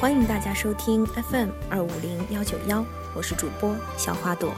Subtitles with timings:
[0.00, 2.82] 欢迎大家收听 FM 二五零幺九幺，
[3.14, 4.54] 我是主播小花朵。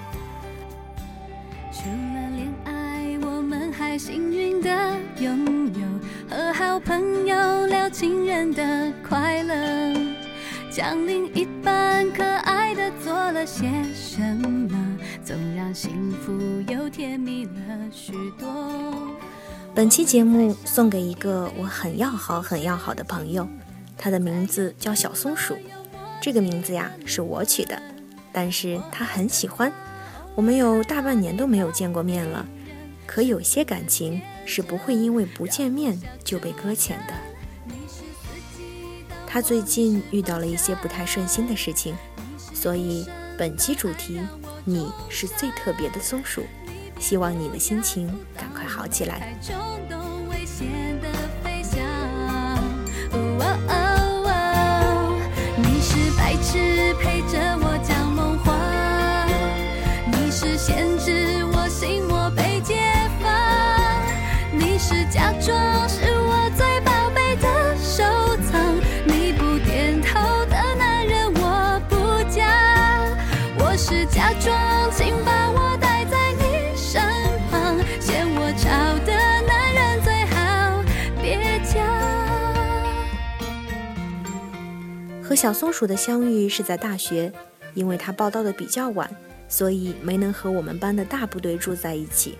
[1.73, 5.83] 除了恋爱，我们还幸运的拥有
[6.31, 9.93] 和好朋友聊情人的快乐。
[10.71, 16.33] 将另一半可爱的做了些什么，总让幸福
[16.73, 18.47] 又甜蜜了许多。
[19.75, 23.45] 本期节目送给一个我很要好、很要好的朋友，
[24.03, 25.57] 他的名字叫小松鼠。
[26.21, 27.81] 这个名字呀是我取的，
[28.33, 29.73] 但是他很喜欢。
[30.35, 32.45] 我们有大半年都没有见过面了，
[33.07, 37.15] 可有些感情是不会因为不见面就被搁浅的。
[39.25, 41.95] 他最近遇到了一些不太顺心的事情，
[42.53, 43.07] 所以
[43.39, 44.21] 本期主题
[44.65, 46.43] 你是最特别的松鼠。
[46.99, 49.37] 希望你的心情赶快好起来。
[65.43, 68.05] 是假装是我最宝贝的收
[68.47, 71.97] 藏，你不点头的男人我不
[72.31, 72.47] 嫁，
[73.59, 77.03] 我是假装，请把我带在你身
[77.51, 78.69] 旁，嫌我吵
[79.05, 79.13] 的
[79.45, 80.81] 男人最好
[81.21, 81.81] 别叫。
[85.21, 87.33] 和小松鼠的相遇是在大学，
[87.75, 89.11] 因为他报到的比较晚，
[89.49, 92.39] 所以没能和我们班的大部队住在一起。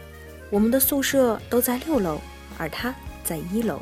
[0.51, 2.21] 我们的宿舍都在六楼，
[2.59, 3.81] 而她在一楼。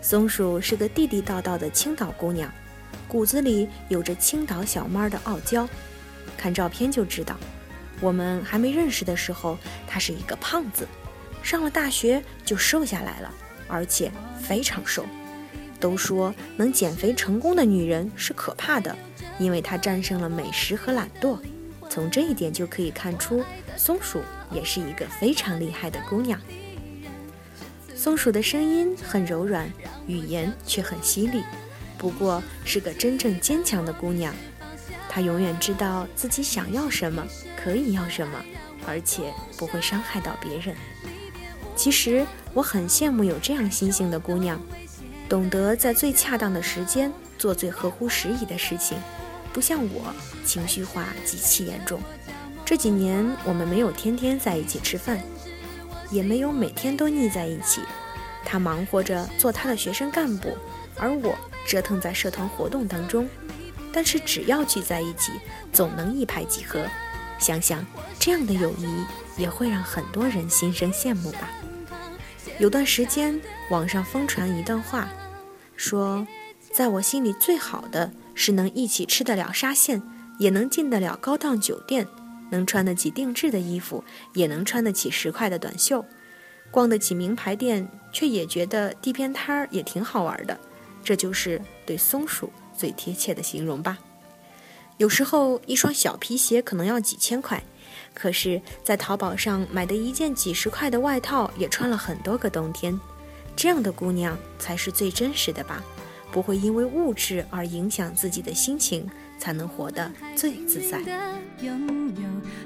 [0.00, 2.52] 松鼠是个地地道道的青岛姑娘，
[3.08, 5.68] 骨子里有着青岛小妹的傲娇。
[6.36, 7.36] 看照片就知道，
[8.00, 10.86] 我们还没认识的时候，她是一个胖子，
[11.42, 13.32] 上了大学就瘦下来了，
[13.66, 15.06] 而且非常瘦。
[15.80, 18.94] 都说能减肥成功的女人是可怕的，
[19.38, 21.38] 因为她战胜了美食和懒惰。
[21.88, 23.42] 从这一点就可以看出，
[23.76, 24.20] 松鼠
[24.50, 26.38] 也是一个非常厉害的姑娘。
[28.04, 29.66] 松鼠的声音很柔软，
[30.06, 31.42] 语言却很犀利，
[31.96, 34.34] 不过是个真正坚强的姑娘。
[35.08, 37.26] 她永远知道自己想要什么，
[37.56, 38.44] 可以要什么，
[38.86, 40.76] 而且不会伤害到别人。
[41.74, 44.60] 其实我很羡慕有这样心性的姑娘。
[45.26, 48.98] 懂得在最恰当的时间做最合乎时宜的事情，
[49.50, 51.98] 不像我情绪化极其严重。
[52.66, 55.24] 这几年我们没有天天在一起吃饭，
[56.14, 57.82] 也没有每天都腻在一起。
[58.44, 60.56] 他忙活着做他的学生干部，
[60.96, 61.34] 而我
[61.66, 63.28] 折腾在社团活动当中。
[63.92, 65.32] 但是只要聚在一起，
[65.72, 66.86] 总能一拍即合。
[67.38, 67.84] 想想
[68.18, 69.04] 这样的友谊，
[69.36, 71.50] 也会让很多人心生羡慕吧。
[72.58, 75.08] 有段时间，网上疯传一段话，
[75.76, 76.26] 说，
[76.72, 80.02] 在我心里最好的是能一起吃得了沙县，
[80.38, 82.06] 也能进得了高档酒店，
[82.54, 86.04] 能穿得起定制的衣服，也能穿得起十块的短袖，
[86.70, 90.56] 逛得起名牌店，却也觉得地边摊儿也挺好玩的。
[91.02, 93.98] 这就是对松鼠最贴切的形容吧。
[94.98, 97.60] 有时候，一双小皮鞋可能要几千块。
[98.14, 102.98] 可是，在淘宝上买的一件几十块的外套，也穿了很多个冬天。
[103.56, 105.82] 这样的姑娘才是最真实的吧？
[106.30, 109.08] 不会因为物质而影响自己的心情，
[109.44, 110.98] 才能活得最自在。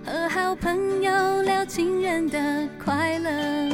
[0.04, 3.68] 和好朋友聊情人的快乐，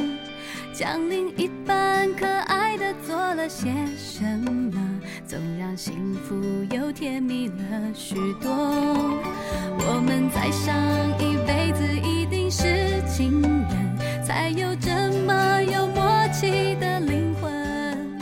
[0.73, 6.35] 将另一半可爱的做了些什么，总让幸福
[6.75, 8.51] 又甜蜜了许多。
[8.51, 10.75] 我们在上
[11.19, 14.89] 一辈子一定是情人，才有这
[15.27, 18.19] 么有默契的灵魂。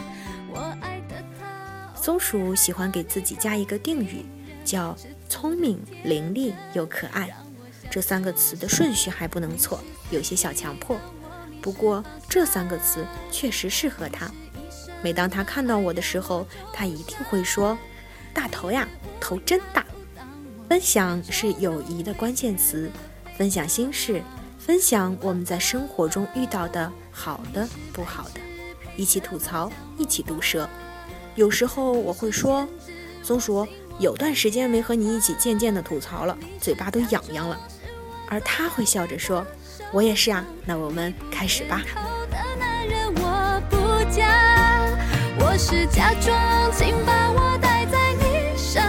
[0.52, 1.96] 我爱的他。
[1.96, 4.26] 松鼠喜欢给自己加一个定语，
[4.64, 4.96] 叫
[5.30, 7.30] 聪明、伶俐又可爱。
[7.90, 9.80] 这三个词的顺序还不能错，
[10.10, 10.98] 有些小强迫。
[11.62, 14.30] 不过这三个词确实适合他。
[15.02, 17.78] 每当他看到我的时候，他一定会说
[18.34, 18.88] ：“大头呀，
[19.20, 19.86] 头真大。”
[20.70, 22.90] 分享是友谊的关键词，
[23.38, 24.24] 分享心事，
[24.58, 28.40] 分享我们在生活中遇到的好的、不好的，
[28.98, 30.68] 一起吐槽，一起毒舌。
[31.36, 32.68] 有时候我会说
[33.22, 33.68] ：“松鼠，
[34.00, 37.60] 有段时间没和你一起渐渐的吐槽了，嘴巴都痒痒了。”
[38.30, 39.46] 而他会笑着说
[39.94, 41.82] ：“我也是啊，那我们开始吧。”
[45.40, 46.36] 我是假装，
[46.72, 48.82] 请把我带在你身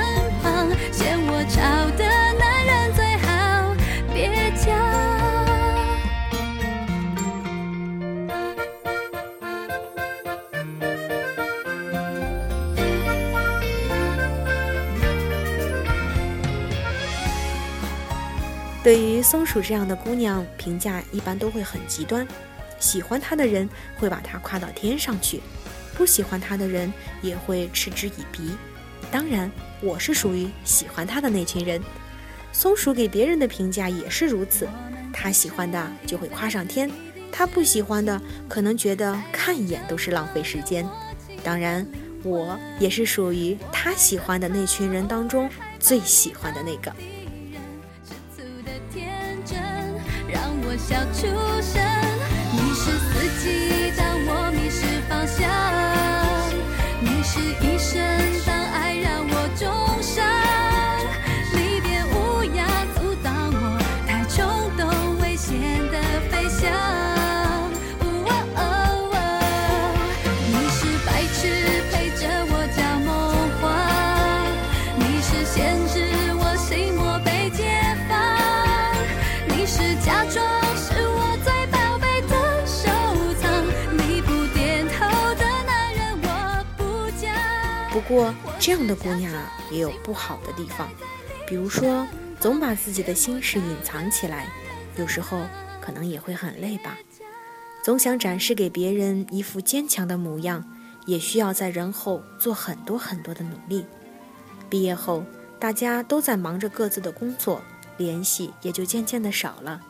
[18.84, 22.28] 对于松鼠这样的姑娘，评价一般都会很极端。
[22.78, 23.66] 喜欢她的人
[23.96, 25.40] 会把她夸到天上去，
[25.94, 26.92] 不喜欢她的人
[27.22, 28.50] 也会嗤之以鼻。
[29.10, 29.50] 当然，
[29.80, 31.80] 我是属于喜欢她的那群人。
[32.52, 34.68] 松鼠给别人的评价也是如此，
[35.14, 36.90] 她喜欢的就会夸上天，
[37.32, 38.20] 她不喜欢的
[38.50, 40.86] 可能觉得看一眼都是浪费时间。
[41.42, 41.86] 当然，
[42.22, 45.48] 我也是属于她喜欢的那群人当中
[45.80, 46.94] 最喜欢的那个。
[50.76, 51.28] 小出
[51.62, 51.80] 生
[52.52, 55.48] 你是四季当我迷失方向
[57.00, 58.02] 你是一生
[58.44, 60.24] 当爱让我重伤
[61.52, 62.66] 离别乌鸦
[62.96, 64.44] 阻挡我太冲
[64.76, 66.93] 动危险的飞翔。
[88.06, 90.90] 不过，这样的姑娘啊，也有不好的地方，
[91.46, 92.06] 比如说，
[92.38, 94.46] 总把自己的心事隐藏起来，
[94.96, 95.40] 有时候
[95.80, 96.98] 可能也会很累吧。
[97.82, 100.64] 总想展示给别人一副坚强的模样，
[101.06, 103.86] 也需要在人后做很多很多的努力。
[104.68, 105.24] 毕业后，
[105.58, 107.62] 大家都在忙着各自的工作，
[107.96, 109.80] 联系也就渐渐的少了。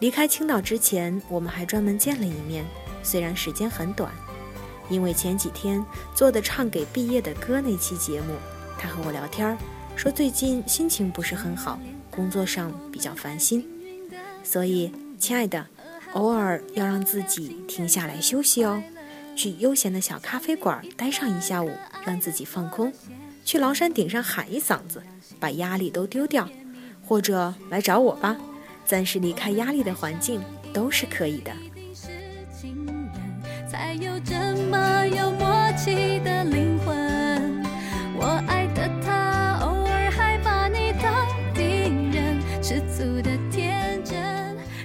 [0.00, 2.64] 离开青岛之前，我们还专门见了一面，
[3.04, 4.12] 虽然时间很短。
[4.88, 5.84] 因为前几天
[6.14, 8.34] 做的唱给毕业的歌那期节目，
[8.78, 9.56] 他和我聊天儿
[9.96, 11.78] 说最近心情不是很好，
[12.10, 13.66] 工作上比较烦心，
[14.42, 15.66] 所以亲爱的，
[16.12, 18.82] 偶尔要让自己停下来休息哦，
[19.34, 21.70] 去悠闲的小咖啡馆待上一下午，
[22.04, 22.92] 让自己放空，
[23.44, 25.02] 去崂山顶上喊一嗓子，
[25.40, 26.48] 把压力都丢掉，
[27.04, 28.36] 或者来找我吧，
[28.84, 30.42] 暂时离开压力的环境
[30.72, 31.50] 都是可以的。
[33.86, 34.34] 还有这
[34.68, 37.62] 么有默契的灵魂。
[38.16, 41.24] 我爱的他，偶尔还把你当
[41.54, 41.62] 敌
[42.10, 44.16] 人，吃醋的天真。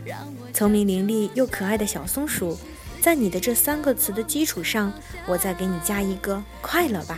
[0.06, 2.56] 让我聪明伶俐又可爱的小松鼠，
[3.02, 4.94] 在你的这三个词的基础上，
[5.26, 7.18] 我再给你加一个快乐吧。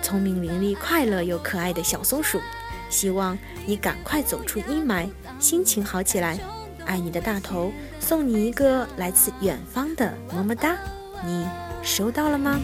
[0.00, 2.40] 聪明伶俐、快乐又可爱的小松鼠，
[2.88, 3.36] 希望
[3.66, 5.06] 你赶快走出阴霾，
[5.38, 6.38] 心情好起来。
[6.86, 7.70] 爱你的大头，
[8.00, 10.78] 送你一个来自远方的么么哒。
[11.24, 11.46] 你
[11.82, 12.60] 收到了吗？